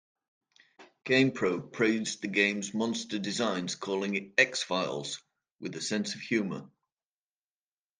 "GamePro" 1.05 1.71
praised 1.71 2.23
the 2.23 2.27
game's 2.27 2.73
monster 2.73 3.19
designs, 3.19 3.75
calling 3.75 4.15
it 4.15 4.33
""X-Files" 4.35 5.21
with 5.59 5.75
a 5.75 5.81
sense 5.81 6.15
of 6.15 6.21
humor. 6.21 6.67